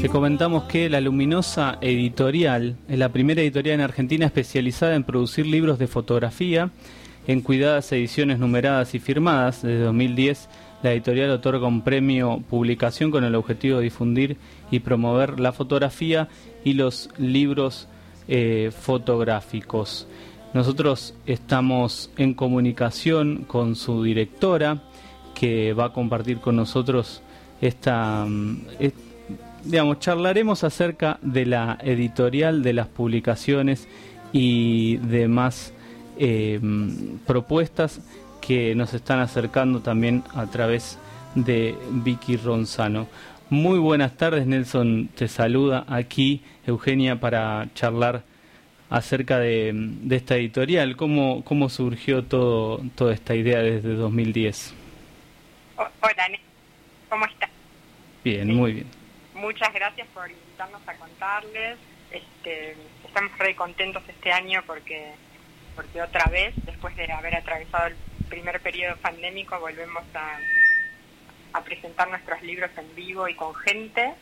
Te 0.00 0.08
comentamos 0.08 0.64
que 0.64 0.88
La 0.88 0.98
Luminosa 0.98 1.76
Editorial 1.82 2.76
es 2.88 2.98
la 2.98 3.10
primera 3.10 3.42
editorial 3.42 3.74
en 3.74 3.80
Argentina 3.82 4.24
especializada 4.24 4.94
en 4.94 5.04
producir 5.04 5.46
libros 5.46 5.78
de 5.78 5.88
fotografía 5.88 6.70
en 7.26 7.42
cuidadas 7.42 7.92
ediciones 7.92 8.38
numeradas 8.38 8.94
y 8.94 8.98
firmadas. 8.98 9.60
Desde 9.60 9.80
2010 9.80 10.48
la 10.82 10.92
editorial 10.92 11.30
otorga 11.32 11.66
un 11.66 11.82
premio 11.82 12.42
publicación 12.48 13.10
con 13.10 13.24
el 13.24 13.34
objetivo 13.34 13.76
de 13.76 13.84
difundir 13.84 14.38
y 14.70 14.80
promover 14.80 15.38
la 15.38 15.52
fotografía 15.52 16.28
y 16.64 16.72
los 16.72 17.10
libros 17.18 17.86
eh, 18.26 18.72
fotográficos. 18.74 20.08
Nosotros 20.54 21.14
estamos 21.26 22.10
en 22.16 22.32
comunicación 22.32 23.44
con 23.46 23.76
su 23.76 24.02
directora 24.02 24.82
que 25.34 25.74
va 25.74 25.84
a 25.86 25.92
compartir 25.92 26.38
con 26.38 26.56
nosotros 26.56 27.20
esta, 27.60 28.24
mm, 28.26 28.62
digamos, 29.64 29.98
charlaremos 29.98 30.64
acerca 30.64 31.18
de 31.22 31.46
la 31.46 31.78
editorial, 31.82 32.62
de 32.62 32.72
las 32.72 32.88
publicaciones 32.88 33.88
y 34.32 34.96
demás 34.98 35.72
eh, 36.18 36.60
propuestas 37.26 38.00
que 38.40 38.74
nos 38.74 38.94
están 38.94 39.20
acercando 39.20 39.80
también 39.80 40.24
a 40.34 40.46
través 40.46 40.98
de 41.34 41.74
Vicky 41.90 42.36
Ronzano. 42.36 43.06
Muy 43.50 43.78
buenas 43.78 44.16
tardes, 44.16 44.46
Nelson. 44.46 45.08
Te 45.14 45.28
saluda 45.28 45.84
aquí 45.88 46.42
Eugenia 46.66 47.18
para 47.18 47.68
charlar 47.74 48.22
acerca 48.88 49.38
de, 49.38 49.92
esta 50.10 50.36
editorial. 50.36 50.96
¿Cómo, 50.96 51.44
cómo 51.44 51.68
surgió 51.68 52.24
todo, 52.24 52.80
toda 52.94 53.12
esta 53.12 53.34
idea 53.34 53.60
desde 53.60 53.94
2010? 53.94 54.74
Hola, 55.76 55.90
¿cómo 57.08 57.24
estás? 57.26 57.50
Bien, 58.24 58.54
muy 58.54 58.72
bien 58.72 58.99
muchas 59.40 59.72
gracias 59.72 60.06
por 60.08 60.30
invitarnos 60.30 60.86
a 60.86 60.94
contarles. 60.94 61.78
Este, 62.10 62.76
estamos 63.04 63.36
re 63.38 63.54
contentos 63.54 64.02
este 64.08 64.32
año 64.32 64.62
porque, 64.66 65.12
porque 65.74 66.02
otra 66.02 66.26
vez, 66.26 66.54
después 66.64 66.94
de 66.96 67.10
haber 67.10 67.36
atravesado 67.36 67.88
el 67.88 67.96
primer 68.28 68.60
periodo 68.60 68.96
pandémico, 68.96 69.58
volvemos 69.58 70.04
a, 70.14 70.38
a 71.58 71.64
presentar 71.64 72.08
nuestros 72.08 72.42
libros 72.42 72.70
en 72.76 72.94
vivo 72.94 73.28
y 73.28 73.34
con 73.34 73.54
gente 73.54 74.14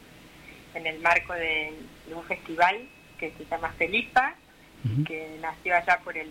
en 0.75 0.87
el 0.87 1.01
marco 1.01 1.35
de, 1.35 1.73
un 2.15 2.25
festival 2.25 2.89
que 3.19 3.33
se 3.33 3.45
llama 3.47 3.73
Felipa, 3.77 4.35
que 5.07 5.37
nació 5.43 5.75
allá 5.77 5.99
por 6.05 6.17
el, 6.17 6.31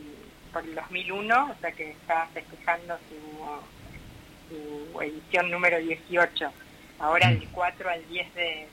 por 0.53 0.63
el 0.63 0.73
2001, 0.73 1.51
o 1.51 1.55
sea 1.59 1.71
que 1.73 1.91
está 1.91 2.27
festejando 2.33 2.97
su, 3.09 4.55
su 4.93 5.01
edición 5.01 5.51
número 5.51 5.77
18 5.77 6.51
ahora 6.99 7.29
del 7.29 7.47
4 7.49 7.89
al 7.89 8.07
10 8.07 8.35
de, 8.35 8.67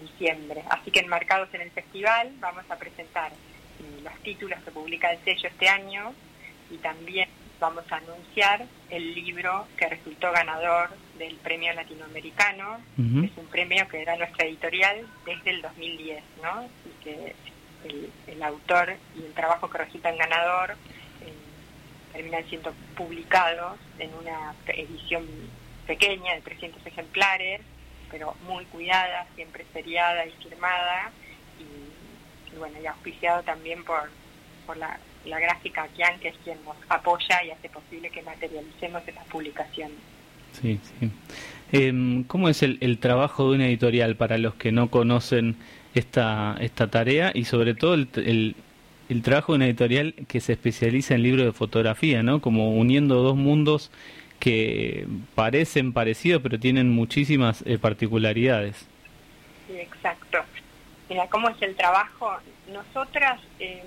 diciembre. 0.00 0.64
Así 0.70 0.90
que 0.90 1.00
enmarcados 1.00 1.52
en 1.54 1.62
el 1.62 1.70
festival 1.70 2.32
vamos 2.40 2.64
a 2.70 2.76
presentar 2.76 3.32
eh, 3.32 4.00
los 4.02 4.14
títulos 4.22 4.62
que 4.64 4.70
publica 4.70 5.10
el 5.10 5.22
sello 5.24 5.48
este 5.48 5.68
año 5.68 6.12
y 6.70 6.76
también 6.78 7.28
vamos 7.60 7.84
a 7.90 7.96
anunciar 7.96 8.66
el 8.90 9.14
libro 9.14 9.66
que 9.76 9.88
resultó 9.88 10.30
ganador 10.32 10.90
del 11.18 11.34
premio 11.36 11.72
latinoamericano, 11.72 12.78
es 12.96 13.36
un 13.36 13.46
premio 13.50 13.88
que 13.88 14.00
era 14.02 14.16
nuestra 14.16 14.46
editorial 14.46 15.04
desde 15.26 15.50
el 15.50 15.62
2010, 15.62 16.22
¿no? 16.40 16.64
Y 16.64 17.04
que 17.04 17.34
el, 18.28 18.42
autor 18.42 18.94
y 19.16 19.24
el 19.24 19.32
trabajo 19.34 19.68
que 19.68 19.78
resultan 19.78 20.16
ganador 20.16 20.72
eh, 21.22 21.32
terminan 22.12 22.48
siendo 22.48 22.72
publicados 22.96 23.78
en 23.98 24.14
una 24.14 24.54
edición 24.68 25.26
pequeña 25.86 26.34
de 26.34 26.42
300 26.42 26.86
ejemplares 26.86 27.60
pero 28.10 28.34
muy 28.46 28.64
cuidada, 28.66 29.26
siempre 29.34 29.64
seriada 29.72 30.26
y 30.26 30.32
firmada, 30.42 31.10
y, 31.58 32.56
bueno, 32.56 32.76
y 32.82 32.86
auspiciado 32.86 33.42
también 33.42 33.84
por, 33.84 34.10
por 34.66 34.76
la, 34.76 34.98
la 35.24 35.38
gráfica 35.40 35.86
Kian, 35.96 36.18
que 36.20 36.28
es 36.28 36.36
quien 36.44 36.58
nos 36.64 36.76
apoya 36.88 37.42
y 37.44 37.50
hace 37.50 37.68
posible 37.68 38.10
que 38.10 38.22
materialicemos 38.22 39.06
esas 39.06 39.26
publicaciones. 39.26 39.96
Sí, 40.60 40.80
sí. 40.98 41.10
Em, 41.72 42.24
¿Cómo 42.24 42.48
es 42.48 42.62
el, 42.62 42.78
el, 42.80 42.98
trabajo 42.98 43.50
de 43.50 43.56
una 43.56 43.66
editorial 43.66 44.16
para 44.16 44.38
los 44.38 44.54
que 44.54 44.72
no 44.72 44.90
conocen 44.90 45.56
esta, 45.94 46.56
esta 46.60 46.88
tarea 46.88 47.30
y 47.34 47.44
sobre 47.44 47.74
todo 47.74 47.94
el, 47.94 48.08
el, 48.16 48.56
el 49.08 49.22
trabajo 49.22 49.52
de 49.52 49.56
una 49.56 49.66
editorial 49.66 50.14
que 50.26 50.40
se 50.40 50.52
especializa 50.54 51.14
en 51.14 51.22
libros 51.22 51.44
de 51.44 51.52
fotografía, 51.52 52.22
¿no? 52.22 52.40
Como 52.40 52.72
uniendo 52.72 53.22
dos 53.22 53.36
mundos 53.36 53.90
que 54.38 55.06
parecen 55.34 55.92
parecidos 55.92 56.42
pero 56.42 56.58
tienen 56.58 56.90
muchísimas 56.90 57.62
eh, 57.66 57.78
particularidades. 57.78 58.86
Sí, 59.66 59.78
exacto. 59.78 60.38
Mira, 61.08 61.28
¿cómo 61.28 61.48
es 61.48 61.60
el 61.62 61.74
trabajo? 61.74 62.36
Nosotras 62.72 63.40
em, 63.58 63.80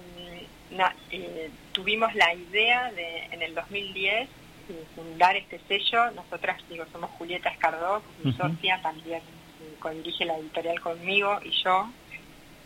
eh, 1.11 1.49
tuvimos 1.71 2.13
la 2.15 2.33
idea 2.33 2.91
de 2.91 3.25
en 3.31 3.41
el 3.41 3.53
2010 3.53 4.29
fundar 4.95 5.35
este 5.35 5.59
sello. 5.67 6.11
Nosotras, 6.11 6.61
digo, 6.69 6.85
somos 6.91 7.09
Julieta 7.11 7.49
Escardó, 7.49 8.01
mi 8.23 8.33
socia, 8.33 8.81
también 8.81 9.19
eh, 9.19 9.75
codirige 9.79 10.25
la 10.25 10.37
editorial 10.37 10.79
conmigo 10.79 11.39
y 11.43 11.51
yo 11.63 11.89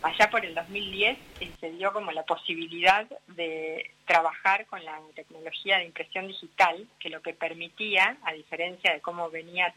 allá 0.02 0.30
por 0.30 0.44
el 0.44 0.54
2010 0.54 1.18
eh, 1.40 1.52
se 1.60 1.70
dio 1.72 1.92
como 1.92 2.12
la 2.12 2.24
posibilidad 2.24 3.06
de 3.28 3.90
trabajar 4.06 4.66
con 4.66 4.84
la 4.84 5.00
tecnología 5.14 5.78
de 5.78 5.84
impresión 5.84 6.28
digital, 6.28 6.86
que 6.98 7.10
lo 7.10 7.22
que 7.22 7.34
permitía, 7.34 8.16
a 8.22 8.32
diferencia 8.32 8.92
de 8.92 9.00
cómo 9.00 9.30
venía 9.30 9.68
eh, 9.68 9.72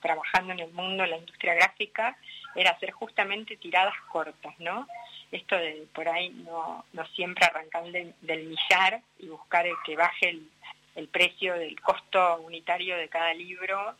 trabajando 0.00 0.52
en 0.52 0.60
el 0.60 0.72
mundo 0.72 1.06
la 1.06 1.16
industria 1.16 1.54
gráfica, 1.54 2.16
era 2.54 2.70
hacer 2.70 2.90
justamente 2.90 3.56
tiradas 3.56 3.94
cortas, 4.10 4.54
¿no? 4.58 4.86
Esto 5.30 5.56
de 5.56 5.86
por 5.94 6.08
ahí 6.08 6.30
no, 6.30 6.84
no 6.92 7.06
siempre 7.08 7.46
arrancar 7.46 7.84
del, 7.84 8.14
millar 8.20 9.00
y 9.18 9.28
buscar 9.28 9.66
el 9.66 9.74
que 9.84 9.96
baje 9.96 10.28
el, 10.28 10.48
el 10.94 11.08
precio 11.08 11.54
del 11.54 11.80
costo 11.80 12.40
unitario 12.42 12.96
de 12.96 13.08
cada 13.08 13.32
libro 13.32 13.96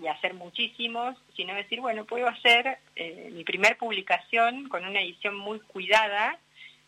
y 0.00 0.06
hacer 0.06 0.34
muchísimos, 0.34 1.16
sino 1.36 1.54
decir, 1.54 1.80
bueno, 1.80 2.04
puedo 2.04 2.28
hacer 2.28 2.78
eh, 2.96 3.30
mi 3.32 3.44
primer 3.44 3.76
publicación 3.76 4.68
con 4.68 4.84
una 4.84 5.00
edición 5.00 5.36
muy 5.36 5.60
cuidada, 5.60 6.38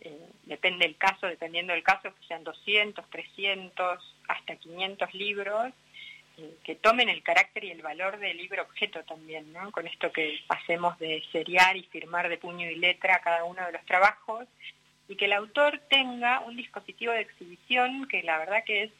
eh, 0.01 0.29
depende 0.45 0.87
del 0.87 0.97
caso, 0.97 1.27
dependiendo 1.27 1.73
del 1.73 1.83
caso, 1.83 2.15
que 2.15 2.27
sean 2.27 2.45
200, 2.45 3.09
300, 3.11 4.17
hasta 4.29 4.57
500 4.57 5.15
libros, 5.15 5.73
eh, 6.39 6.55
que 6.65 6.77
tomen 6.77 7.09
el 7.09 7.23
carácter 7.23 7.65
y 7.65 7.71
el 7.71 7.83
valor 7.83 8.19
del 8.19 8.37
libro 8.37 8.63
objeto 8.63 9.03
también, 9.05 9.53
¿no? 9.53 9.71
Con 9.73 9.87
esto 9.87 10.11
que 10.13 10.41
hacemos 10.49 10.99
de 10.99 11.23
seriar 11.33 11.77
y 11.77 11.83
firmar 11.85 12.29
de 12.29 12.39
puño 12.39 12.71
y 12.71 12.77
letra 12.77 13.21
cada 13.21 13.45
uno 13.45 13.65
de 13.67 13.73
los 13.73 13.85
trabajos, 13.85 14.47
y 15.09 15.17
que 15.17 15.25
el 15.25 15.33
autor 15.33 15.81
tenga 15.91 16.41
un 16.41 16.57
dispositivo 16.57 17.13
de 17.13 17.23
exhibición 17.23 18.07
que 18.07 18.23
la 18.23 18.39
verdad 18.39 18.63
que 18.65 18.85
es 18.85 18.93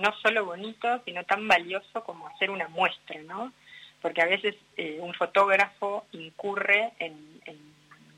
no 0.00 0.12
solo 0.22 0.44
bonito, 0.44 1.02
sino 1.04 1.24
tan 1.24 1.46
valioso 1.46 2.04
como 2.04 2.28
hacer 2.28 2.50
una 2.50 2.68
muestra, 2.68 3.20
¿no? 3.22 3.52
Porque 4.00 4.22
a 4.22 4.26
veces 4.26 4.54
eh, 4.76 4.98
un 5.00 5.12
fotógrafo 5.14 6.06
incurre 6.12 6.92
en, 6.98 7.38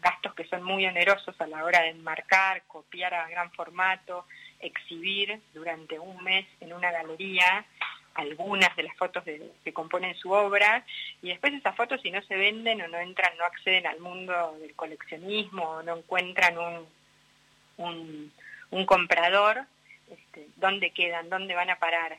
gastos 0.03 0.35
que 0.35 0.47
son 0.47 0.63
muy 0.63 0.87
onerosos 0.87 1.39
a 1.43 1.47
la 1.47 1.63
hora 1.63 1.83
de 1.83 1.91
enmarcar, 1.91 2.63
copiar 2.67 3.13
a 3.13 3.29
gran 3.29 3.51
formato, 3.53 4.25
exhibir 4.59 5.39
durante 5.53 5.99
un 5.99 6.25
mes 6.25 6.47
en 6.61 6.73
una 6.73 6.91
galería 6.91 7.67
algunas 8.15 8.75
de 8.77 8.85
las 8.85 8.97
fotos 8.97 9.23
que 9.25 9.73
componen 9.73 10.15
su 10.17 10.31
obra 10.31 10.85
y 11.23 11.29
después 11.29 11.53
esas 11.53 11.77
fotos 11.77 12.01
si 12.01 12.11
no 12.11 12.23
se 12.23 12.35
venden 12.35 12.81
o 12.81 12.89
no 12.89 12.99
entran, 12.99 13.37
no 13.37 13.45
acceden 13.45 13.87
al 13.87 14.01
mundo 14.01 14.57
del 14.59 14.75
coleccionismo 14.75 15.63
o 15.63 15.83
no 15.83 15.99
encuentran 15.99 16.57
un, 16.57 18.33
un, 18.71 18.87
comprador, 18.87 19.65
este, 20.11 20.49
dónde 20.57 20.91
quedan, 20.91 21.29
dónde 21.29 21.55
van 21.55 21.71
a 21.71 21.79
parar. 21.79 22.17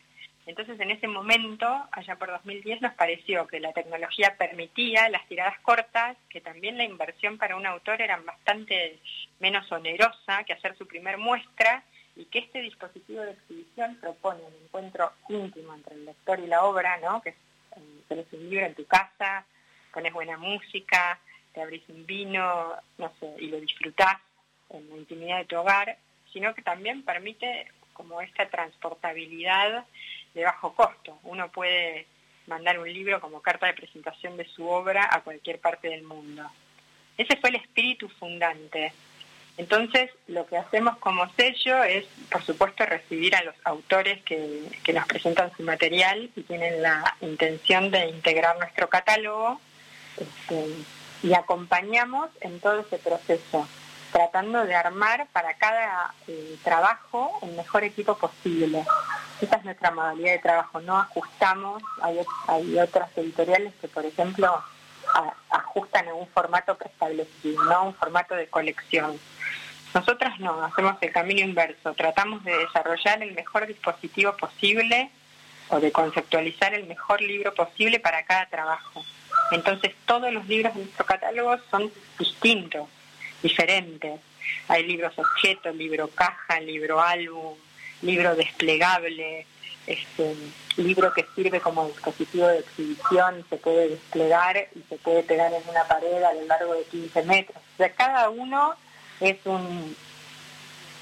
Entonces 0.47 0.79
en 0.79 0.89
ese 0.89 1.07
momento, 1.07 1.67
allá 1.91 2.15
por 2.15 2.29
2010, 2.29 2.81
nos 2.81 2.93
pareció 2.95 3.45
que 3.47 3.59
la 3.59 3.73
tecnología 3.73 4.35
permitía 4.37 5.07
las 5.09 5.27
tiradas 5.27 5.59
cortas, 5.59 6.17
que 6.29 6.41
también 6.41 6.77
la 6.77 6.83
inversión 6.83 7.37
para 7.37 7.55
un 7.55 7.65
autor 7.65 8.01
era 8.01 8.17
bastante 8.17 8.99
menos 9.39 9.71
onerosa 9.71 10.43
que 10.45 10.53
hacer 10.53 10.75
su 10.77 10.87
primer 10.87 11.17
muestra, 11.17 11.83
y 12.15 12.25
que 12.25 12.39
este 12.39 12.61
dispositivo 12.61 13.21
de 13.21 13.31
exhibición 13.31 13.95
propone 13.97 14.41
un 14.43 14.53
encuentro 14.63 15.11
íntimo 15.29 15.73
entre 15.73 15.95
el 15.95 16.05
lector 16.05 16.39
y 16.39 16.47
la 16.47 16.63
obra, 16.63 16.97
¿no? 16.97 17.21
que 17.21 17.29
eh, 17.29 17.35
tenés 18.07 18.25
un 18.33 18.49
libro 18.49 18.65
en 18.65 18.75
tu 18.75 18.85
casa, 18.85 19.45
pones 19.93 20.13
buena 20.13 20.37
música, 20.37 21.19
te 21.53 21.61
abrís 21.61 21.83
un 21.89 22.05
vino, 22.05 22.75
no 22.97 23.11
sé, 23.19 23.33
y 23.39 23.47
lo 23.47 23.59
disfrutás 23.59 24.17
en 24.69 24.89
la 24.89 24.97
intimidad 24.97 25.37
de 25.39 25.45
tu 25.45 25.57
hogar, 25.57 25.97
sino 26.31 26.53
que 26.53 26.61
también 26.61 27.03
permite 27.03 27.67
como 28.01 28.19
esta 28.19 28.49
transportabilidad 28.49 29.85
de 30.33 30.43
bajo 30.43 30.73
costo. 30.73 31.19
Uno 31.23 31.51
puede 31.51 32.07
mandar 32.47 32.79
un 32.79 32.91
libro 32.91 33.21
como 33.21 33.41
carta 33.41 33.67
de 33.67 33.73
presentación 33.73 34.37
de 34.37 34.45
su 34.45 34.67
obra 34.67 35.07
a 35.11 35.21
cualquier 35.21 35.59
parte 35.59 35.89
del 35.89 36.01
mundo. 36.01 36.49
Ese 37.15 37.37
fue 37.37 37.51
el 37.51 37.57
espíritu 37.57 38.09
fundante. 38.09 38.91
Entonces, 39.57 40.09
lo 40.27 40.47
que 40.47 40.57
hacemos 40.57 40.97
como 40.97 41.29
sello 41.35 41.83
es, 41.83 42.05
por 42.31 42.41
supuesto, 42.43 42.85
recibir 42.87 43.35
a 43.35 43.43
los 43.43 43.53
autores 43.65 44.23
que, 44.23 44.63
nos 44.91 45.05
presentan 45.05 45.55
su 45.55 45.61
material 45.61 46.31
y 46.35 46.41
tienen 46.41 46.81
la 46.81 47.15
intención 47.21 47.91
de 47.91 48.07
integrar 48.07 48.57
nuestro 48.57 48.89
catálogo 48.89 49.61
este, 50.17 50.65
y 51.21 51.33
acompañamos 51.33 52.31
en 52.39 52.59
todo 52.59 52.79
ese 52.79 52.97
proceso, 52.97 53.67
tratando 54.11 54.65
de 54.65 54.75
armar 54.75 55.27
para 55.31 55.53
cada 55.55 56.13
eh, 56.27 56.57
trabajo 56.63 57.39
el 57.41 57.53
mejor 57.53 57.83
equipo 57.83 58.17
posible. 58.17 58.83
Esa 59.41 59.55
es 59.55 59.65
nuestra 59.65 59.91
modalidad 59.91 60.33
de 60.33 60.39
trabajo, 60.39 60.81
no 60.81 60.99
ajustamos, 60.99 61.81
hay, 62.01 62.79
otras 62.79 63.09
editoriales 63.17 63.73
que 63.81 63.87
por 63.87 64.05
ejemplo 64.05 64.63
ajustan 65.49 66.07
en 66.07 66.13
un 66.13 66.27
formato 66.27 66.77
preestablecido, 66.77 67.63
no 67.65 67.87
un 67.87 67.95
formato 67.95 68.35
de 68.35 68.47
colección. 68.47 69.19
Nosotras 69.93 70.39
no, 70.39 70.63
hacemos 70.63 70.95
el 71.01 71.11
camino 71.11 71.41
inverso, 71.41 71.93
tratamos 71.93 72.43
de 72.43 72.57
desarrollar 72.57 73.21
el 73.23 73.33
mejor 73.33 73.67
dispositivo 73.67 74.37
posible 74.37 75.09
o 75.69 75.79
de 75.79 75.91
conceptualizar 75.91 76.73
el 76.73 76.85
mejor 76.85 77.21
libro 77.21 77.53
posible 77.53 77.99
para 77.99 78.23
cada 78.23 78.45
trabajo. 78.45 79.03
Entonces 79.51 79.93
todos 80.05 80.31
los 80.31 80.47
libros 80.47 80.73
de 80.75 80.81
nuestro 80.81 81.05
catálogo 81.05 81.57
son 81.69 81.91
distintos, 82.17 82.87
diferentes. 83.41 84.19
Hay 84.67 84.85
libros 84.85 85.13
objetos, 85.17 85.75
libro 85.75 86.07
caja, 86.09 86.59
libro 86.59 87.01
álbum, 87.01 87.55
libro 88.01 88.35
desplegable, 88.35 89.45
este, 89.87 90.35
libro 90.77 91.13
que 91.13 91.25
sirve 91.35 91.59
como 91.59 91.87
dispositivo 91.87 92.47
de 92.47 92.59
exhibición, 92.59 93.45
se 93.49 93.57
puede 93.57 93.89
desplegar 93.89 94.69
y 94.75 94.81
se 94.89 94.97
puede 94.97 95.23
pegar 95.23 95.51
en 95.53 95.67
una 95.67 95.83
pared 95.85 96.23
a 96.23 96.33
lo 96.33 96.45
largo 96.45 96.73
de 96.73 96.83
15 96.85 97.23
metros. 97.23 97.57
O 97.57 97.77
sea, 97.77 97.91
cada 97.93 98.29
uno 98.29 98.75
es 99.19 99.37
un, 99.45 99.95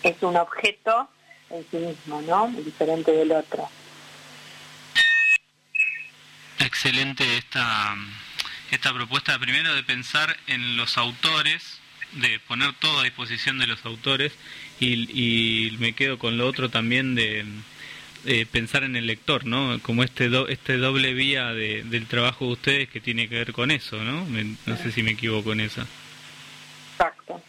es 0.04 0.22
un 0.22 0.38
objeto 0.38 1.10
en 1.50 1.66
sí 1.70 1.78
mismo, 1.78 2.22
¿no? 2.22 2.48
Diferente 2.64 3.12
del 3.12 3.32
otro. 3.32 3.70
Excelente 6.60 7.38
esta, 7.38 7.96
esta 8.72 8.94
propuesta, 8.94 9.40
primero 9.40 9.74
de 9.74 9.84
pensar 9.84 10.36
en 10.48 10.78
los 10.78 10.98
autores, 10.98 11.80
de 12.14 12.40
poner 12.48 12.74
todo 12.74 13.00
a 13.00 13.04
disposición 13.04 13.60
de 13.60 13.68
los 13.68 13.86
autores 13.86 14.34
y, 14.80 15.76
me 15.80 15.94
quedo 15.94 16.18
con 16.18 16.38
lo 16.38 16.48
otro 16.48 16.70
también 16.70 17.16
de, 17.16 17.46
pensar 18.52 18.84
en 18.84 18.96
el 18.96 19.08
lector, 19.08 19.46
¿no? 19.46 19.80
Como 19.82 20.04
este 20.04 20.30
este 20.50 20.78
doble 20.78 21.14
vía 21.14 21.54
del 21.54 22.06
trabajo 22.08 22.46
de 22.46 22.52
ustedes 22.52 22.90
que 22.90 23.00
tiene 23.00 23.30
que 23.30 23.36
ver 23.36 23.54
con 23.54 23.72
eso, 23.72 23.98
¿no? 24.04 24.26
no 24.66 24.78
sé 24.78 24.92
si 24.92 25.04
me 25.04 25.12
equivoco 25.12 25.54
en 25.54 25.62
eso. 25.62 25.86
Exacto. 26.94 27.42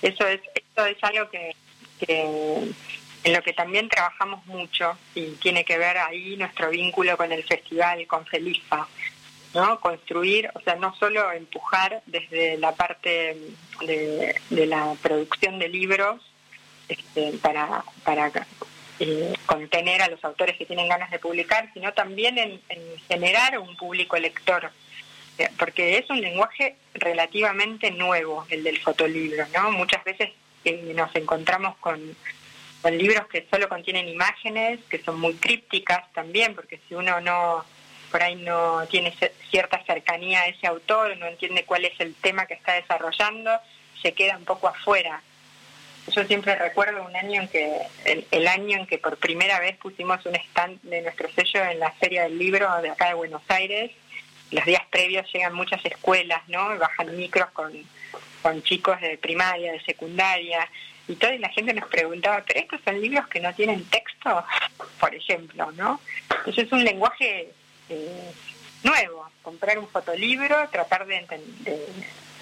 Eso 0.00 0.26
es, 0.26 0.40
eso 0.54 0.86
es 0.86 0.96
algo 1.02 1.30
que, 1.30 1.54
en 3.24 3.32
lo 3.32 3.42
que 3.42 3.52
también 3.52 3.88
trabajamos 3.88 4.44
mucho 4.46 4.98
y 5.14 5.30
tiene 5.32 5.64
que 5.64 5.78
ver 5.78 5.96
ahí 5.98 6.36
nuestro 6.36 6.70
vínculo 6.70 7.16
con 7.16 7.32
el 7.32 7.42
festival, 7.42 8.06
con 8.06 8.26
Felifa, 8.26 8.86
¿no? 9.54 9.80
Construir, 9.80 10.50
o 10.54 10.60
sea, 10.60 10.76
no 10.76 10.94
solo 10.96 11.32
empujar 11.32 12.02
desde 12.06 12.58
la 12.58 12.74
parte 12.74 13.36
de, 13.80 14.40
la 14.50 14.94
producción 15.02 15.58
de 15.58 15.68
libros 15.68 16.20
este, 16.88 17.32
para, 17.38 17.84
para 18.04 18.30
eh, 19.00 19.32
contener 19.46 20.02
a 20.02 20.08
los 20.08 20.24
autores 20.24 20.56
que 20.56 20.66
tienen 20.66 20.88
ganas 20.88 21.10
de 21.10 21.18
publicar, 21.18 21.70
sino 21.72 21.92
también 21.92 22.38
en 22.38 22.60
generar 23.08 23.58
un 23.58 23.76
público 23.76 24.16
lector 24.16 24.70
eh, 25.38 25.48
porque 25.58 25.98
es 25.98 26.08
un 26.10 26.20
lenguaje 26.20 26.76
relativamente 26.94 27.90
nuevo 27.90 28.46
el 28.50 28.62
del 28.62 28.78
fotolibro, 28.78 29.46
¿no? 29.52 29.72
Muchas 29.72 30.04
veces 30.04 30.30
eh, 30.64 30.92
nos 30.94 31.14
encontramos 31.16 31.76
con, 31.78 32.00
libros 32.92 33.26
que 33.28 33.46
solo 33.50 33.66
contienen 33.66 34.08
imágenes, 34.08 34.78
que 34.90 35.02
son 35.02 35.18
muy 35.18 35.34
crípticas 35.34 36.12
también, 36.12 36.54
porque 36.54 36.78
si 36.86 36.94
uno 36.94 37.18
no 37.22 37.64
por 38.14 38.22
ahí 38.22 38.36
no 38.36 38.86
tiene 38.86 39.12
cierta 39.50 39.82
cercanía 39.86 40.42
a 40.42 40.46
ese 40.46 40.68
autor, 40.68 41.16
no 41.16 41.26
entiende 41.26 41.64
cuál 41.64 41.84
es 41.84 41.98
el 41.98 42.14
tema 42.14 42.46
que 42.46 42.54
está 42.54 42.74
desarrollando, 42.74 43.50
se 44.00 44.12
queda 44.12 44.36
un 44.36 44.44
poco 44.44 44.68
afuera. 44.68 45.20
Yo 46.12 46.22
siempre 46.22 46.54
recuerdo 46.54 47.04
un 47.04 47.16
año 47.16 47.42
en 47.42 47.48
que, 47.48 47.76
el, 48.30 48.46
año 48.46 48.78
en 48.78 48.86
que 48.86 48.98
por 48.98 49.16
primera 49.16 49.58
vez 49.58 49.76
pusimos 49.78 50.24
un 50.26 50.36
stand 50.36 50.80
de 50.82 51.02
nuestro 51.02 51.28
sello 51.32 51.64
en 51.64 51.80
la 51.80 51.90
Feria 51.90 52.22
del 52.22 52.38
Libro 52.38 52.68
de 52.82 52.90
acá 52.90 53.08
de 53.08 53.14
Buenos 53.14 53.42
Aires, 53.48 53.90
los 54.52 54.64
días 54.64 54.82
previos 54.92 55.26
llegan 55.32 55.52
muchas 55.52 55.84
escuelas, 55.84 56.40
¿no? 56.46 56.78
Bajan 56.78 57.16
micros 57.16 57.50
con, 57.50 57.72
con 58.42 58.62
chicos 58.62 59.00
de 59.00 59.18
primaria, 59.18 59.72
de 59.72 59.80
secundaria, 59.80 60.70
y 61.08 61.16
toda 61.16 61.36
la 61.38 61.48
gente 61.48 61.74
nos 61.74 61.88
preguntaba, 61.88 62.44
¿pero 62.46 62.60
estos 62.60 62.80
son 62.84 63.00
libros 63.00 63.26
que 63.26 63.40
no 63.40 63.52
tienen 63.54 63.84
texto? 63.86 64.44
Por 65.00 65.12
ejemplo, 65.12 65.72
¿no? 65.72 66.00
Entonces 66.30 66.66
es 66.66 66.72
un 66.72 66.84
lenguaje 66.84 67.52
eh, 67.88 68.32
nuevo, 68.82 69.28
comprar 69.42 69.78
un 69.78 69.88
fotolibro, 69.88 70.68
tratar 70.70 71.06
de, 71.06 71.26
de 71.60 71.86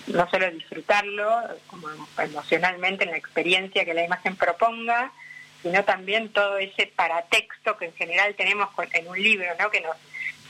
no 0.08 0.28
solo 0.28 0.50
disfrutarlo 0.50 1.42
como 1.68 1.88
emocionalmente 2.18 3.04
en 3.04 3.10
la 3.10 3.16
experiencia 3.16 3.84
que 3.84 3.94
la 3.94 4.04
imagen 4.04 4.36
proponga, 4.36 5.12
sino 5.62 5.84
también 5.84 6.32
todo 6.32 6.58
ese 6.58 6.86
paratexto 6.88 7.76
que 7.76 7.86
en 7.86 7.94
general 7.94 8.34
tenemos 8.34 8.68
en 8.92 9.08
un 9.08 9.22
libro, 9.22 9.48
¿no? 9.58 9.70
Que 9.70 9.80
nos 9.80 9.96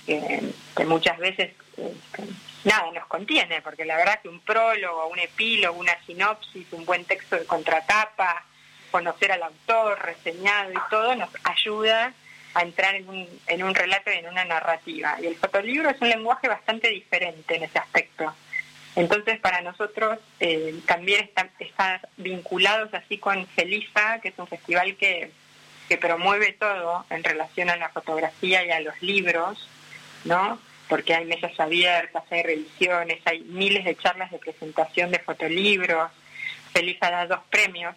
que, 0.06 0.84
muchas 0.84 1.18
veces 1.18 1.52
este, 1.76 2.24
nada 2.64 2.90
nos 2.92 3.06
contiene, 3.06 3.62
porque 3.62 3.84
la 3.84 3.96
verdad 3.96 4.20
que 4.20 4.28
un 4.28 4.40
prólogo, 4.40 5.06
un 5.08 5.18
epílogo, 5.18 5.78
una 5.78 5.96
sinopsis, 6.06 6.66
un 6.72 6.84
buen 6.84 7.04
texto 7.04 7.36
de 7.36 7.44
contratapa, 7.44 8.44
conocer 8.90 9.32
al 9.32 9.42
autor, 9.42 9.98
reseñado 10.02 10.72
y 10.72 10.90
todo, 10.90 11.14
nos 11.14 11.30
ayuda 11.44 12.12
a 12.54 12.62
entrar 12.62 12.94
en 12.94 13.08
un, 13.08 13.28
en 13.46 13.62
un 13.62 13.75
relato 13.75 14.10
y 14.12 14.19
en 14.19 14.28
una 14.28 14.44
narrativa. 14.44 15.16
Y 15.20 15.26
el 15.26 15.37
fotolibro 15.37 15.90
es 15.90 16.00
un 16.00 16.08
lenguaje 16.08 16.49
bastante 16.49 16.88
diferente 16.88 17.56
en 17.56 17.64
ese 17.64 17.78
aspecto. 17.78 18.34
Entonces, 18.94 19.40
para 19.40 19.62
nosotros 19.62 20.19
eh, 20.40 20.78
también 20.87 21.25
está, 21.25 21.49
está 21.58 22.00
vinculados 22.19 22.93
así 22.93 23.16
con 23.19 23.46
Felisa, 23.46 24.20
que 24.20 24.28
es 24.28 24.38
un 24.38 24.46
festival 24.46 24.96
que, 24.96 25.31
que 25.88 25.96
promueve 25.96 26.52
todo 26.52 27.06
en 27.08 27.25
relación 27.25 27.70
a 27.70 27.76
la 27.76 27.88
fotografía 27.88 28.64
y 28.64 28.70
a 28.70 28.81
los 28.81 29.00
libros, 29.00 29.66
¿no? 30.25 30.58
Porque 30.88 31.14
hay 31.14 31.25
mesas 31.25 31.58
abiertas, 31.58 32.25
hay 32.31 32.43
revisiones, 32.43 33.20
hay 33.25 33.40
miles 33.40 33.84
de 33.84 33.96
charlas 33.96 34.31
de 34.31 34.38
presentación 34.38 35.10
de 35.10 35.20
fotolibros. 35.20 36.11
Felisa 36.73 37.11
da 37.11 37.26
dos 37.26 37.40
premios, 37.50 37.94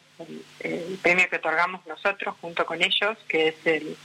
el, 0.60 1.00
premio 1.02 1.30
que 1.30 1.38
otorgamos 1.38 1.86
nosotros 1.88 2.36
junto 2.40 2.66
con 2.66 2.82
ellos, 2.82 3.18
que 3.28 3.50
es 3.50 3.56
el 3.66 3.98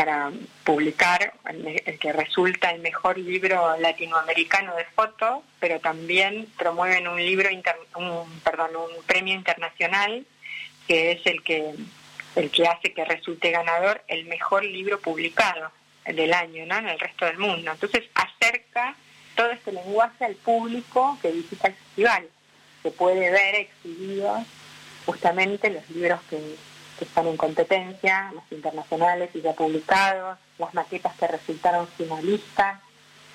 para 0.00 0.32
publicar 0.64 1.34
el, 1.44 1.98
que 1.98 2.10
resulta 2.14 2.70
el 2.70 2.80
mejor 2.80 3.18
libro 3.18 3.76
latinoamericano 3.76 4.74
de 4.74 4.86
foto, 4.86 5.42
pero 5.58 5.78
también 5.78 6.46
promueven 6.56 7.06
un 7.06 7.22
libro 7.22 7.50
un, 7.96 8.40
perdón, 8.42 8.70
un 8.76 9.04
premio 9.04 9.34
internacional 9.34 10.24
que 10.88 11.12
es 11.12 11.26
el 11.26 11.42
que 11.42 11.74
el 12.34 12.50
que 12.50 12.66
hace 12.66 12.94
que 12.94 13.04
resulte 13.04 13.50
ganador 13.50 14.02
el 14.08 14.24
mejor 14.24 14.64
libro 14.64 14.98
publicado 15.00 15.70
del 16.06 16.32
año 16.32 16.64
¿no? 16.64 16.78
en 16.78 16.88
el 16.88 16.98
resto 16.98 17.26
del 17.26 17.36
mundo. 17.36 17.70
Entonces 17.70 18.04
acerca 18.14 18.96
todo 19.36 19.50
este 19.50 19.70
lenguaje 19.70 20.24
al 20.24 20.34
público 20.36 21.18
que 21.20 21.30
visita 21.30 21.68
el 21.68 21.74
festival, 21.74 22.26
que 22.82 22.90
puede 22.90 23.30
ver 23.30 23.54
exhibidos 23.54 24.46
justamente 25.04 25.68
los 25.68 25.90
libros 25.90 26.22
que, 26.30 26.56
están 27.04 27.26
en 27.26 27.36
competencia, 27.36 28.30
los 28.34 28.44
internacionales 28.50 29.30
y 29.34 29.40
ya 29.40 29.52
publicados, 29.52 30.38
las 30.58 30.74
maquetas 30.74 31.14
que 31.16 31.26
resultaron 31.26 31.88
finalistas, 31.96 32.80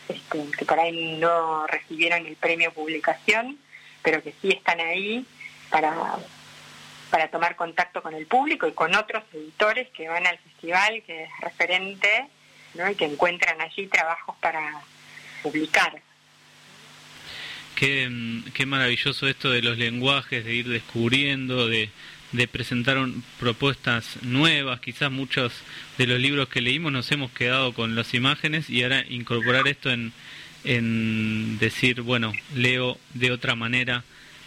este, 0.08 0.46
que 0.58 0.66
por 0.66 0.80
ahí 0.80 1.18
no 1.18 1.66
recibieron 1.68 2.26
el 2.26 2.36
premio 2.36 2.72
publicación, 2.72 3.58
pero 4.04 4.22
que 4.22 4.34
sí 4.42 4.50
están 4.50 4.80
ahí 4.80 5.26
para, 5.70 5.94
para 7.10 7.30
tomar 7.30 7.56
contacto 7.56 8.02
con 8.02 8.14
el 8.14 8.28
público 8.28 8.68
y 8.68 8.74
con 8.74 8.96
otros 8.96 9.24
editores 9.34 9.90
que 9.90 10.08
van 10.08 10.28
al 10.28 10.38
festival, 10.38 11.04
que 11.06 11.24
es 11.24 11.30
referente 11.42 12.28
y 12.92 12.96
que 12.96 13.06
encuentran 13.06 13.60
allí 13.62 13.88
trabajos 13.88 14.36
para 14.40 14.82
publicar. 15.42 16.02
Qué, 17.76 18.10
qué 18.54 18.66
maravilloso 18.66 19.28
esto 19.28 19.50
de 19.50 19.62
los 19.62 19.78
lenguajes, 19.78 20.46
de 20.46 20.54
ir 20.54 20.70
descubriendo, 20.70 21.68
de, 21.68 21.90
de 22.36 22.48
presentar 22.48 22.98
propuestas 23.40 24.18
nuevas. 24.22 24.80
Quizás 24.80 25.12
muchos 25.12 25.54
de 25.98 26.08
los 26.08 26.20
libros 26.20 26.50
que 26.50 26.62
leímos 26.62 26.92
nos 26.92 27.12
hemos 27.12 27.32
quedado 27.32 27.74
con 27.74 27.96
las 27.96 28.14
imágenes 28.14 28.70
y 28.70 28.84
ahora 28.84 29.06
incorporar 29.10 29.68
esto 29.68 29.92
en, 29.92 30.14
en 30.64 31.58
decir, 31.60 32.02
bueno, 32.02 32.34
leo 32.54 32.98
de 33.14 33.32
otra 33.32 33.56
manera 33.56 34.04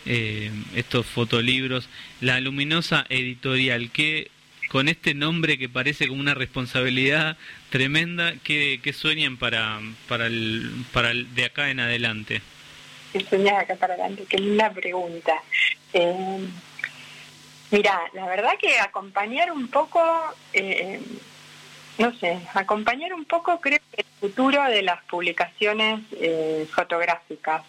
eh, 0.07 0.50
estos 0.75 1.07
fotolibros. 1.07 1.88
La 2.21 2.40
luminosa 2.40 3.07
editorial, 3.09 3.90
¿qué 3.90 4.30
con 4.68 4.88
este 4.88 5.14
nombre 5.14 5.59
que 5.59 5.68
parece 5.68 6.09
como 6.09 6.21
una 6.21 6.35
responsabilidad 6.35 7.37
tremenda, 7.71 8.35
¿qué, 8.45 8.80
sueñan 8.95 9.37
para, 9.37 9.80
para, 10.09 10.26
el, 10.26 10.71
para 10.92 11.11
el 11.11 11.35
de 11.35 11.47
acá 11.47 11.71
en 11.71 11.80
adelante? 11.80 12.42
¿Qué 13.12 13.21
sueñan 13.21 13.57
acá 13.57 13.76
para 13.76 13.95
adelante? 13.95 14.25
Qué 14.28 14.38
linda 14.38 14.71
pregunta. 14.71 15.42
Eh, 15.95 16.38
mira, 17.70 18.00
la 18.12 18.26
verdad 18.26 18.52
que 18.60 18.78
acompañar 18.78 19.52
un 19.52 19.68
poco, 19.68 20.00
eh, 20.52 21.00
no 21.98 22.12
sé, 22.14 22.40
acompañar 22.54 23.12
un 23.12 23.25
poco 23.25 23.60
creo 23.60 23.80
que 23.92 24.02
el 24.02 24.06
futuro 24.20 24.64
de 24.64 24.82
las 24.82 25.02
publicaciones 25.04 26.00
eh, 26.12 26.66
fotográficas. 26.75 27.62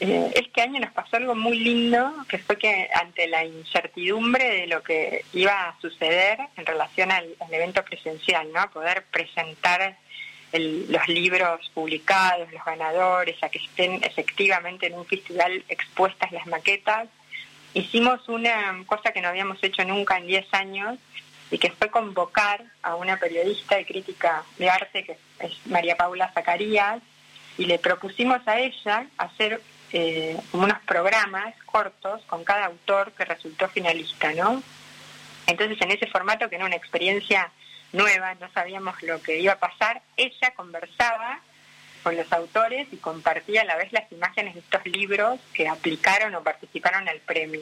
Eh, 0.00 0.30
este 0.36 0.62
año 0.62 0.78
nos 0.78 0.92
pasó 0.92 1.16
algo 1.16 1.34
muy 1.34 1.58
lindo, 1.58 2.12
que 2.28 2.38
fue 2.38 2.56
que 2.56 2.88
ante 2.94 3.26
la 3.26 3.44
incertidumbre 3.44 4.44
de 4.44 4.66
lo 4.68 4.80
que 4.82 5.24
iba 5.32 5.68
a 5.68 5.80
suceder 5.80 6.38
en 6.56 6.66
relación 6.66 7.10
al, 7.10 7.34
evento 7.50 7.84
presencial, 7.84 8.48
¿no? 8.52 8.70
Poder 8.70 9.04
presentar 9.10 9.96
los 10.52 11.08
libros 11.08 11.68
publicados, 11.74 12.50
los 12.52 12.64
ganadores, 12.64 13.42
a 13.42 13.48
que 13.48 13.58
estén 13.58 14.02
efectivamente 14.04 14.86
en 14.86 14.94
un 14.94 15.04
festival 15.04 15.64
expuestas 15.68 16.30
las 16.32 16.46
maquetas. 16.46 17.08
Hicimos 17.74 18.28
una 18.28 18.82
cosa 18.86 19.12
que 19.12 19.20
no 19.20 19.28
habíamos 19.28 19.62
hecho 19.62 19.84
nunca 19.84 20.18
en 20.18 20.26
10 20.26 20.54
años, 20.54 20.98
y 21.50 21.58
que 21.58 21.70
fue 21.70 21.90
convocar 21.90 22.64
a 22.82 22.94
una 22.94 23.16
periodista 23.16 23.80
y 23.80 23.84
crítica 23.84 24.44
de 24.58 24.68
arte 24.68 25.04
que 25.04 25.18
es 25.40 25.66
María 25.66 25.96
Paula 25.96 26.30
Zacarías 26.32 27.00
y 27.56 27.64
le 27.64 27.78
propusimos 27.78 28.46
a 28.46 28.58
ella 28.58 29.06
hacer 29.16 29.60
eh, 29.92 30.36
unos 30.52 30.78
programas 30.80 31.54
cortos 31.64 32.22
con 32.26 32.44
cada 32.44 32.66
autor 32.66 33.12
que 33.12 33.24
resultó 33.24 33.68
finalista, 33.68 34.32
¿no? 34.34 34.62
Entonces 35.46 35.78
en 35.80 35.90
ese 35.90 36.06
formato 36.06 36.48
que 36.48 36.56
era 36.56 36.66
una 36.66 36.76
experiencia 36.76 37.50
nueva, 37.92 38.34
no 38.34 38.50
sabíamos 38.52 39.02
lo 39.02 39.20
que 39.22 39.38
iba 39.38 39.54
a 39.54 39.58
pasar, 39.58 40.02
ella 40.16 40.50
conversaba 40.54 41.40
con 42.08 42.16
los 42.16 42.32
autores 42.32 42.88
y 42.90 42.96
compartía 42.96 43.60
a 43.60 43.64
la 43.66 43.76
vez 43.76 43.92
las 43.92 44.10
imágenes 44.10 44.54
de 44.54 44.60
estos 44.60 44.82
libros 44.86 45.38
que 45.52 45.68
aplicaron 45.68 46.34
o 46.34 46.42
participaron 46.42 47.06
al 47.06 47.20
premio. 47.20 47.60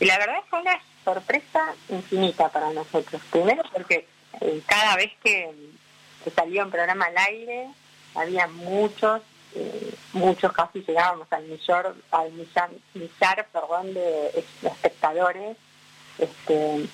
Y 0.00 0.06
la 0.06 0.16
verdad 0.16 0.38
fue 0.48 0.62
una 0.62 0.80
sorpresa 1.04 1.74
infinita 1.90 2.48
para 2.48 2.72
nosotros. 2.72 3.20
Primero 3.30 3.62
porque 3.70 4.08
eh, 4.40 4.62
cada 4.64 4.96
vez 4.96 5.12
que, 5.22 5.50
salía 6.34 6.64
un 6.64 6.70
programa 6.70 7.04
al 7.04 7.18
aire, 7.18 7.68
había 8.14 8.46
muchos, 8.46 9.20
eh, 9.54 9.94
muchos 10.14 10.54
casi 10.54 10.82
llegábamos 10.82 11.30
al 11.30 11.44
millón, 11.44 12.02
al 12.12 12.32
millar, 12.32 13.46
perdón, 13.52 13.92
de, 13.92 14.42
espectadores. 14.62 15.58
Este, 16.18 16.86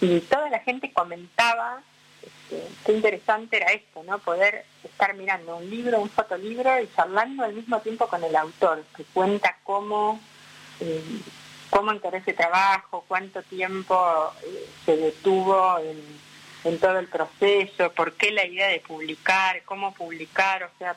y 0.00 0.18
toda 0.22 0.50
la 0.50 0.58
gente 0.58 0.92
comentaba 0.92 1.80
este, 2.22 2.62
qué 2.84 2.92
interesante 2.92 3.56
era 3.56 3.72
esto, 3.72 4.02
¿no? 4.04 4.18
Poder 4.18 4.64
estar 4.84 5.14
mirando 5.14 5.56
un 5.56 5.68
libro, 5.68 6.00
un 6.00 6.10
fotolibro 6.10 6.80
y 6.80 6.88
charlando 6.94 7.44
al 7.44 7.54
mismo 7.54 7.80
tiempo 7.80 8.06
con 8.06 8.22
el 8.22 8.36
autor, 8.36 8.84
que 8.96 9.04
cuenta 9.04 9.56
cómo 9.64 10.20
eh, 10.80 11.02
cómo 11.72 11.90
encaró 11.90 12.18
ese 12.18 12.34
trabajo, 12.34 13.02
cuánto 13.08 13.42
tiempo 13.42 13.96
eh, 14.44 14.68
se 14.84 14.94
detuvo 14.94 15.78
en, 15.78 16.78
todo 16.78 16.98
el 16.98 17.08
proceso, 17.08 17.90
por 17.92 18.12
qué 18.12 18.30
la 18.30 18.46
idea 18.46 18.68
de 18.68 18.80
publicar, 18.80 19.62
cómo 19.64 19.94
publicar, 19.94 20.62
o 20.64 20.68
sea, 20.78 20.94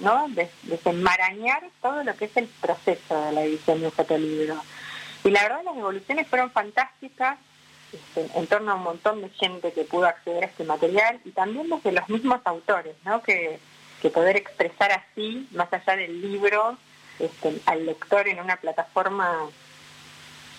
¿no? 0.00 0.26
desenmarañar 0.62 1.62
todo 1.82 2.02
lo 2.02 2.16
que 2.16 2.24
es 2.24 2.36
el 2.36 2.46
proceso 2.46 3.20
de 3.26 3.32
la 3.32 3.42
edición 3.42 3.80
de 3.80 3.86
un 3.86 3.92
fotolibro. 3.92 4.60
Y 5.24 5.30
la 5.30 5.42
verdad 5.42 5.62
las 5.64 5.76
evoluciones 5.76 6.26
fueron 6.26 6.50
fantásticas 6.50 7.38
este, 7.92 8.26
en 8.38 8.46
torno 8.46 8.72
a 8.72 8.74
un 8.74 8.82
montón 8.82 9.22
de 9.22 9.30
gente 9.30 9.72
que 9.72 9.84
pudo 9.84 10.06
acceder 10.06 10.44
a 10.44 10.46
este 10.46 10.64
material 10.64 11.20
y 11.24 11.30
también 11.30 11.70
desde 11.70 11.92
los 11.92 12.08
mismos 12.08 12.40
autores, 12.44 12.94
¿no? 13.04 13.22
Que, 13.22 13.58
poder 14.14 14.36
expresar 14.36 14.92
así, 14.92 15.48
más 15.50 15.70
allá 15.72 15.96
del 15.96 16.22
libro, 16.22 16.78
este, 17.18 17.60
al 17.66 17.84
lector 17.84 18.26
en 18.28 18.40
una 18.40 18.56
plataforma 18.56 19.50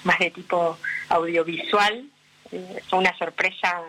más 0.04 0.20
de 0.20 0.30
tipo 0.30 0.78
audiovisual, 1.08 2.06
eh, 2.52 2.84
una 2.92 3.18
sorpresa 3.18 3.82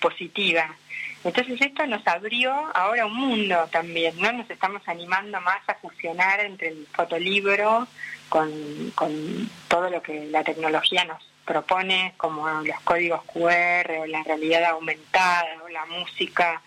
positiva. 0.00 0.76
Entonces 1.24 1.60
esto 1.60 1.86
nos 1.86 2.06
abrió 2.06 2.52
ahora 2.74 3.06
un 3.06 3.14
mundo 3.14 3.68
también, 3.72 4.14
¿no? 4.20 4.30
Nos 4.30 4.48
estamos 4.50 4.82
animando 4.86 5.40
más 5.40 5.60
a 5.66 5.74
fusionar 5.74 6.40
entre 6.40 6.68
el 6.68 6.86
fotolibro 6.92 7.88
con, 8.28 8.50
con 8.94 9.50
todo 9.68 9.90
lo 9.90 10.00
que 10.02 10.26
la 10.26 10.44
tecnología 10.44 11.04
nos 11.04 11.27
propone, 11.48 12.12
como 12.18 12.46
los 12.46 12.80
códigos 12.82 13.24
QR 13.24 13.90
o 14.00 14.06
la 14.06 14.22
realidad 14.22 14.64
aumentada 14.64 15.46
o 15.64 15.68
la 15.70 15.86
música 15.86 16.60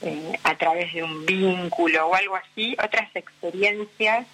eh, 0.00 0.38
a 0.44 0.56
través 0.56 0.94
de 0.94 1.02
un 1.02 1.26
vínculo 1.26 2.06
o 2.06 2.14
algo 2.14 2.36
así, 2.36 2.76
otras 2.82 3.14
experiencias 3.14 4.26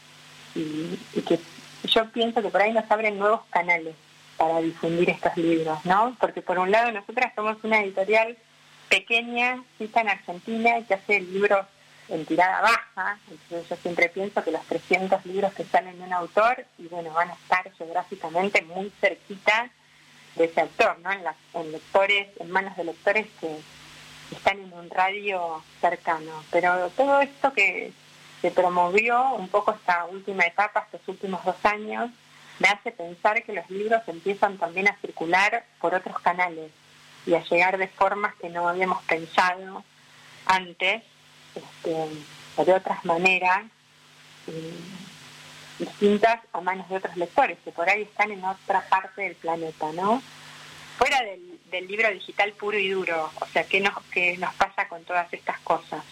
y, 0.54 0.98
que 1.26 1.40
yo 1.84 2.10
pienso 2.10 2.42
que 2.42 2.50
por 2.50 2.60
ahí 2.60 2.72
nos 2.72 2.90
abren 2.90 3.18
nuevos 3.18 3.40
canales 3.48 3.94
para 4.36 4.60
difundir 4.60 5.08
estos 5.08 5.34
libros, 5.38 5.82
¿no? 5.84 6.14
Porque 6.20 6.42
por 6.42 6.58
un 6.58 6.70
lado 6.70 6.92
nosotras 6.92 7.32
somos 7.34 7.56
una 7.64 7.80
editorial 7.80 8.36
pequeña, 8.90 9.62
cita 9.78 10.02
en 10.02 10.10
Argentina, 10.10 10.82
que 10.86 10.94
hace 10.94 11.20
libros 11.20 11.66
en 12.08 12.26
tirada 12.26 12.60
baja, 12.60 13.18
entonces 13.30 13.68
yo 13.68 13.76
siempre 13.76 14.08
pienso 14.10 14.42
que 14.44 14.50
los 14.50 14.64
300 14.66 15.24
libros 15.26 15.52
que 15.54 15.64
salen 15.64 15.98
de 15.98 16.04
un 16.04 16.12
autor, 16.12 16.64
y 16.78 16.88
bueno, 16.88 17.12
van 17.12 17.30
a 17.30 17.34
estar 17.34 17.70
geográficamente 17.72 18.62
muy 18.62 18.90
cerquita 19.00 19.70
de 20.38 20.44
ese 20.44 20.60
autor, 20.60 20.98
¿no? 21.00 21.10
En, 21.12 22.50
manos 22.50 22.76
de 22.76 22.84
lectores 22.84 23.26
que 23.40 23.58
están 24.30 24.58
en 24.60 24.72
un 24.72 24.88
radio 24.88 25.62
cercano. 25.80 26.32
Pero 26.50 26.90
todo 26.96 27.20
esto 27.20 27.52
que 27.52 27.92
se 28.40 28.50
promovió 28.50 29.34
un 29.34 29.48
poco 29.48 29.72
esta 29.72 30.04
última 30.06 30.44
etapa, 30.44 30.86
estos 30.90 31.06
últimos 31.08 31.44
dos 31.44 31.56
años, 31.64 32.10
me 32.60 32.68
hace 32.68 32.92
pensar 32.92 33.42
que 33.42 33.52
los 33.52 33.68
libros 33.70 34.02
empiezan 34.06 34.58
también 34.58 34.88
a 34.88 34.96
circular 35.00 35.64
por 35.80 35.94
otros 35.94 36.18
canales 36.20 36.70
y 37.26 37.34
a 37.34 37.44
llegar 37.44 37.76
de 37.76 37.88
formas 37.88 38.34
que 38.36 38.48
no 38.48 38.68
habíamos 38.68 39.02
pensado 39.04 39.84
antes, 40.46 41.02
este, 41.54 42.64
de 42.64 42.72
otras 42.72 43.04
maneras, 43.04 43.64
distintas 45.78 46.40
a 46.52 46.60
manos 46.60 46.88
de 46.88 46.96
otros 46.96 47.16
lectores, 47.16 47.58
que 47.64 47.72
por 47.72 47.88
ahí 47.88 48.02
están 48.02 48.30
en 48.30 48.44
otra 48.44 48.86
parte 48.88 49.22
del 49.22 49.34
planeta, 49.36 49.92
¿no? 49.92 50.22
Fuera 50.96 51.22
del, 51.22 51.86
libro 51.86 52.10
digital 52.10 52.52
puro 52.52 52.78
y 52.78 52.88
duro, 52.88 53.30
o 53.40 53.46
sea, 53.46 53.64
¿qué 53.64 53.80
nos, 53.80 53.94
qué 54.12 54.36
nos 54.38 54.52
pasa 54.54 54.88
con 54.88 55.04
todas 55.04 55.32
estas 55.32 55.58
cosas? 55.60 56.02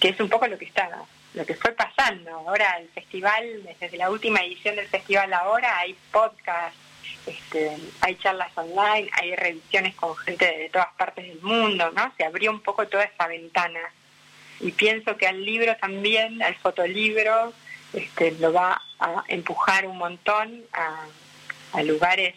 Que 0.00 0.08
es 0.08 0.20
un 0.20 0.28
poco 0.28 0.46
lo 0.46 0.58
que 0.58 0.64
está 0.64 0.90
lo 1.34 1.44
que 1.44 1.54
fue 1.54 1.72
pasando. 1.72 2.30
Ahora 2.30 2.76
el 2.78 2.88
festival, 2.88 3.62
desde 3.80 3.96
la 3.96 4.10
última 4.10 4.40
edición 4.40 4.76
del 4.76 4.86
festival 4.86 5.32
ahora, 5.32 5.78
hay 5.78 5.96
podcasts, 6.10 6.78
este, 7.26 7.76
hay 8.00 8.16
charlas 8.16 8.56
online, 8.56 9.10
hay 9.12 9.34
revisiones 9.34 9.94
con 9.94 10.16
gente 10.16 10.44
de 10.44 10.70
todas 10.70 10.92
partes 10.96 11.26
del 11.26 11.40
mundo, 11.42 11.90
¿no? 11.90 12.12
Se 12.16 12.24
abrió 12.24 12.50
un 12.50 12.60
poco 12.60 12.86
toda 12.86 13.04
esa 13.04 13.26
ventana. 13.26 13.80
Y 14.60 14.70
pienso 14.70 15.16
que 15.16 15.26
al 15.26 15.44
libro 15.44 15.76
también, 15.76 16.40
al 16.42 16.54
fotolibro, 16.56 17.52
este, 17.94 18.32
lo 18.32 18.52
va 18.52 18.82
a 18.98 19.24
empujar 19.28 19.86
un 19.86 19.98
montón 19.98 20.62
a, 20.72 21.06
a 21.72 21.82
lugares 21.82 22.34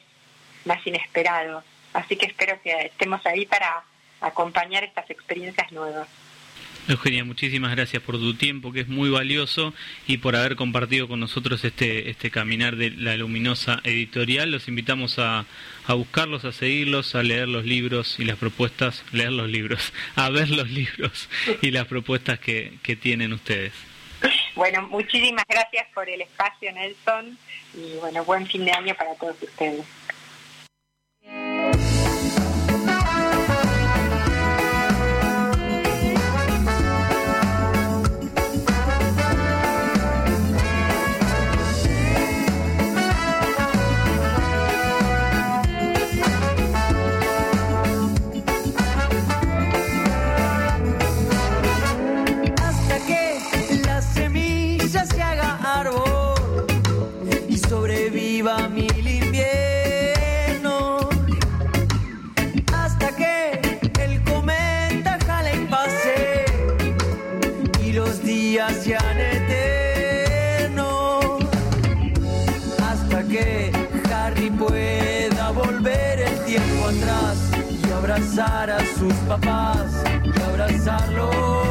más 0.66 0.86
inesperados. 0.86 1.64
Así 1.94 2.16
que 2.16 2.28
espero 2.28 2.62
que 2.62 2.72
estemos 2.86 3.26
ahí 3.26 3.46
para 3.46 3.84
acompañar 4.22 4.84
estas 4.84 5.10
experiencias 5.10 5.72
nuevas. 5.72 6.08
Eugenia, 6.88 7.26
muchísimas 7.26 7.72
gracias 7.72 8.02
por 8.02 8.16
tu 8.16 8.34
tiempo, 8.36 8.72
que 8.72 8.80
es 8.82 8.88
muy 8.88 9.10
valioso, 9.10 9.74
y 10.08 10.20
por 10.20 10.38
haber 10.38 10.56
compartido 10.56 11.10
con 11.10 11.20
nosotros 11.20 11.66
este, 11.66 12.10
este 12.10 12.32
caminar 12.32 12.78
de 12.78 12.92
la 12.92 13.18
luminosa 13.18 13.82
editorial. 13.84 14.52
Los 14.52 14.70
invitamos 14.70 15.20
a, 15.20 15.46
a 15.86 15.94
buscarlos, 15.96 16.46
a 16.46 16.54
seguirlos, 16.54 17.14
a 17.16 17.24
leer 17.24 17.50
los 17.50 17.66
libros 17.66 18.20
y 18.20 18.24
las 18.24 18.38
propuestas, 18.38 19.04
leer 19.12 19.34
los 19.34 19.50
libros, 19.50 19.92
a 20.16 20.30
ver 20.30 20.50
los 20.50 20.70
libros 20.70 21.28
y 21.62 21.72
las 21.72 21.88
propuestas 21.88 22.40
que, 22.40 22.78
que 22.84 22.96
tienen 22.96 23.34
ustedes. 23.34 23.74
Bueno, 24.58 24.82
muchísimas 24.88 25.46
gracias 25.48 25.86
por 25.94 26.10
el 26.10 26.20
espacio, 26.20 26.72
Nelson, 26.72 27.38
y 27.76 27.94
bueno, 28.00 28.26
buen 28.26 28.48
fin 28.48 28.66
de 28.66 28.72
año 28.72 28.96
para 28.96 29.14
todos 29.14 29.40
ustedes. 29.40 29.86
días 68.58 68.84
sean 68.84 69.20
eternos 69.20 70.66
hasta 72.84 73.24
que 73.26 73.72
Harry 74.12 74.50
pueda 74.50 75.52
volver 75.52 76.22
el 76.22 76.40
tiempo 76.46 76.88
atrás 76.88 77.52
y 77.86 77.92
abrazar 77.92 78.72
a 78.72 78.80
sus 78.98 79.14
papás 79.28 80.04
y 80.24 80.42
abrazarlos. 80.42 81.67